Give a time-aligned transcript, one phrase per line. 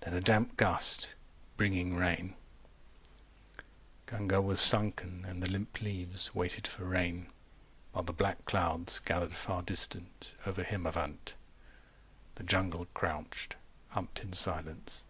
[0.00, 1.10] Then a damp gust
[1.58, 2.36] Bringing rain
[4.06, 7.30] Ganga was sunken, and the limp leaves 395 Waited for rain,
[7.92, 11.34] while the black clouds Gathered far distant, over Himavant.
[12.36, 13.56] The jungle crouched,
[13.90, 15.04] humped in silence.